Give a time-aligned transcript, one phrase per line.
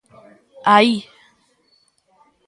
[0.75, 0.95] Aí.